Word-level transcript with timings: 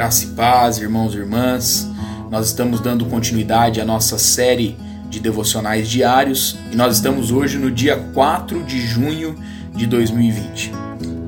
Graça 0.00 0.24
e 0.24 0.28
paz, 0.28 0.78
irmãos 0.78 1.12
e 1.12 1.18
irmãs. 1.18 1.86
Nós 2.30 2.46
estamos 2.46 2.80
dando 2.80 3.04
continuidade 3.04 3.82
à 3.82 3.84
nossa 3.84 4.16
série 4.16 4.74
de 5.10 5.20
devocionais 5.20 5.90
diários 5.90 6.56
e 6.72 6.74
nós 6.74 6.96
estamos 6.96 7.30
hoje 7.30 7.58
no 7.58 7.70
dia 7.70 7.98
4 8.14 8.64
de 8.64 8.80
junho 8.80 9.36
de 9.74 9.86
2020. 9.86 10.72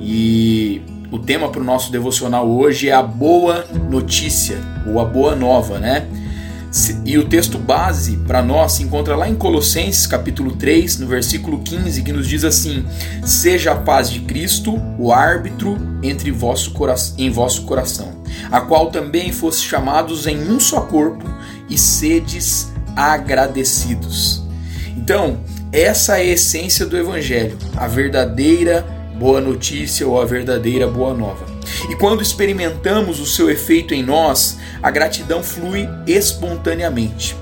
E 0.00 0.80
o 1.10 1.18
tema 1.18 1.50
para 1.50 1.60
o 1.60 1.64
nosso 1.64 1.92
devocional 1.92 2.48
hoje 2.48 2.88
é 2.88 2.94
a 2.94 3.02
boa 3.02 3.66
notícia, 3.90 4.56
ou 4.86 4.98
a 4.98 5.04
boa 5.04 5.36
nova, 5.36 5.78
né? 5.78 6.06
E 7.04 7.18
o 7.18 7.28
texto 7.28 7.58
base 7.58 8.16
para 8.16 8.42
nós 8.42 8.72
se 8.72 8.82
encontra 8.82 9.14
lá 9.14 9.28
em 9.28 9.34
Colossenses 9.34 10.06
capítulo 10.06 10.56
3, 10.56 11.00
no 11.00 11.06
versículo 11.06 11.60
15, 11.60 12.02
que 12.02 12.12
nos 12.12 12.26
diz 12.26 12.44
assim: 12.44 12.86
Seja 13.22 13.72
a 13.72 13.76
paz 13.76 14.10
de 14.10 14.20
Cristo 14.20 14.80
o 14.98 15.12
árbitro 15.12 15.76
entre 16.02 16.30
vosso 16.30 16.72
em 17.18 17.30
vosso 17.30 17.62
coração, 17.62 18.22
a 18.50 18.60
qual 18.62 18.90
também 18.90 19.32
fosse 19.32 19.60
chamados 19.62 20.26
em 20.26 20.50
um 20.50 20.58
só 20.58 20.80
corpo, 20.80 21.28
e 21.68 21.76
sedes 21.76 22.72
agradecidos. 22.96 24.42
Então, 24.96 25.40
essa 25.70 26.18
é 26.18 26.22
a 26.22 26.24
essência 26.24 26.86
do 26.86 26.96
Evangelho, 26.96 27.58
a 27.76 27.86
verdadeira 27.86 28.86
boa 29.18 29.40
notícia 29.40 30.06
ou 30.06 30.20
a 30.20 30.24
verdadeira 30.24 30.88
boa 30.88 31.14
nova. 31.14 31.51
E 31.90 31.96
quando 31.96 32.22
experimentamos 32.22 33.20
o 33.20 33.26
seu 33.26 33.50
efeito 33.50 33.94
em 33.94 34.02
nós, 34.02 34.58
a 34.82 34.90
gratidão 34.90 35.42
flui 35.42 35.88
espontaneamente. 36.06 37.36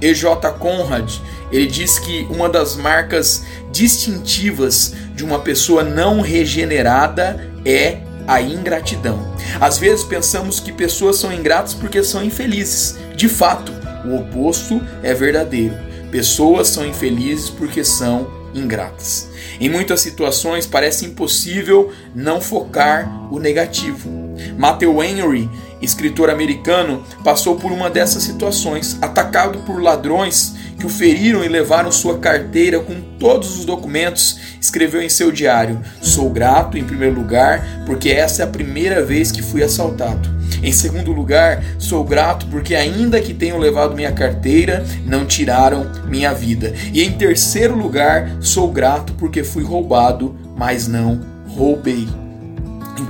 EJ 0.00 0.24
Conrad, 0.58 1.12
ele 1.52 1.66
diz 1.66 1.98
que 1.98 2.26
uma 2.30 2.48
das 2.48 2.76
marcas 2.76 3.44
distintivas 3.70 4.94
de 5.14 5.24
uma 5.24 5.40
pessoa 5.40 5.82
não 5.82 6.20
regenerada 6.20 7.50
é 7.64 7.98
a 8.26 8.40
ingratidão. 8.40 9.34
Às 9.60 9.76
vezes 9.78 10.04
pensamos 10.04 10.60
que 10.60 10.72
pessoas 10.72 11.16
são 11.16 11.32
ingratas 11.32 11.74
porque 11.74 12.02
são 12.02 12.24
infelizes. 12.24 12.98
De 13.16 13.28
fato, 13.28 13.72
o 14.04 14.16
oposto 14.16 14.80
é 15.02 15.12
verdadeiro. 15.12 15.74
Pessoas 16.10 16.68
são 16.68 16.86
infelizes 16.86 17.50
porque 17.50 17.84
são 17.84 18.39
ingratas. 18.54 19.28
Em 19.60 19.68
muitas 19.68 20.00
situações 20.00 20.66
parece 20.66 21.04
impossível 21.04 21.92
não 22.14 22.40
focar 22.40 23.32
o 23.32 23.38
negativo. 23.38 24.10
Matthew 24.58 25.02
Henry, 25.02 25.48
escritor 25.80 26.30
americano, 26.30 27.04
passou 27.24 27.56
por 27.56 27.72
uma 27.72 27.90
dessas 27.90 28.22
situações, 28.22 28.98
atacado 29.00 29.58
por 29.60 29.82
ladrões 29.82 30.54
que 30.78 30.86
o 30.86 30.88
feriram 30.88 31.44
e 31.44 31.48
levaram 31.48 31.92
sua 31.92 32.18
carteira 32.18 32.80
com 32.80 33.00
todos 33.18 33.58
os 33.58 33.64
documentos, 33.64 34.40
escreveu 34.60 35.02
em 35.02 35.08
seu 35.08 35.30
diário: 35.30 35.80
Sou 36.00 36.30
grato, 36.30 36.78
em 36.78 36.84
primeiro 36.84 37.14
lugar, 37.14 37.84
porque 37.86 38.10
essa 38.10 38.42
é 38.42 38.44
a 38.44 38.48
primeira 38.48 39.04
vez 39.04 39.30
que 39.30 39.42
fui 39.42 39.62
assaltado. 39.62 40.40
Em 40.62 40.72
segundo 40.72 41.12
lugar, 41.12 41.62
sou 41.78 42.04
grato 42.04 42.46
porque, 42.46 42.74
ainda 42.74 43.20
que 43.20 43.32
tenham 43.32 43.58
levado 43.58 43.94
minha 43.94 44.12
carteira, 44.12 44.84
não 45.06 45.24
tiraram 45.24 45.90
minha 46.06 46.34
vida. 46.34 46.74
E 46.92 47.02
em 47.02 47.12
terceiro 47.12 47.76
lugar, 47.76 48.30
sou 48.40 48.70
grato 48.70 49.14
porque 49.14 49.44
fui 49.44 49.62
roubado, 49.62 50.36
mas 50.56 50.86
não 50.86 51.20
roubei. 51.46 52.08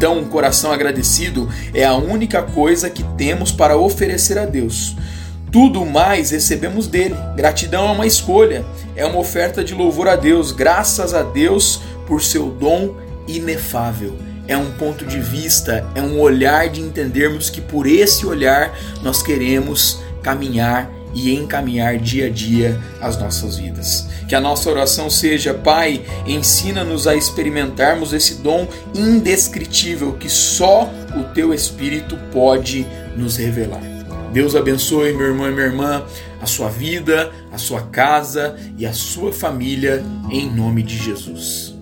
Então, 0.01 0.17
um 0.17 0.25
coração 0.25 0.73
agradecido 0.73 1.47
é 1.75 1.84
a 1.84 1.95
única 1.95 2.43
coisa 2.43 2.89
que 2.89 3.03
temos 3.19 3.53
para 3.53 3.77
oferecer 3.77 4.39
a 4.39 4.47
Deus. 4.47 4.97
Tudo 5.53 5.84
mais 5.84 6.31
recebemos 6.31 6.87
dele. 6.87 7.15
Gratidão 7.37 7.87
é 7.87 7.93
uma 7.93 8.06
escolha, 8.06 8.65
é 8.97 9.05
uma 9.05 9.19
oferta 9.19 9.62
de 9.62 9.75
louvor 9.75 10.09
a 10.09 10.17
Deus, 10.17 10.53
graças 10.53 11.12
a 11.12 11.23
Deus 11.23 11.83
por 12.06 12.23
seu 12.23 12.47
dom 12.47 12.95
inefável 13.28 14.17
é 14.48 14.56
um 14.56 14.73
ponto 14.73 15.05
de 15.05 15.21
vista, 15.21 15.87
é 15.95 16.03
um 16.03 16.19
olhar 16.19 16.69
de 16.71 16.81
entendermos 16.81 17.50
que 17.50 17.60
por 17.60 17.87
esse 17.87 18.27
olhar 18.27 18.77
nós 19.00 19.22
queremos 19.22 20.03
caminhar 20.22 20.91
e 21.15 21.34
encaminhar 21.34 21.98
dia 21.98 22.26
a 22.26 22.31
dia 22.31 22.81
as 23.00 23.19
nossas 23.19 23.56
vidas. 23.56 24.06
Que 24.28 24.34
a 24.34 24.41
nossa 24.41 24.71
oração 24.71 25.10
seja, 25.10 25.53
Pai, 25.53 26.04
ensina-nos 26.26 27.06
a 27.06 27.15
experimentarmos 27.15 28.12
esse 28.12 28.37
dom 28.37 28.66
indescritível 28.94 30.12
que 30.12 30.28
só 30.28 30.91
o 31.16 31.25
Teu 31.34 31.53
Espírito 31.53 32.16
pode 32.32 32.87
nos 33.16 33.37
revelar. 33.37 33.82
Deus 34.32 34.54
abençoe, 34.54 35.12
meu 35.12 35.26
irmão 35.26 35.48
e 35.48 35.53
minha 35.53 35.66
irmã, 35.66 36.04
a 36.41 36.47
sua 36.47 36.69
vida, 36.69 37.32
a 37.53 37.59
sua 37.59 37.82
casa 37.82 38.56
e 38.78 38.87
a 38.87 38.92
sua 38.92 39.32
família, 39.32 40.04
em 40.31 40.48
nome 40.48 40.82
de 40.84 40.97
Jesus. 40.97 41.79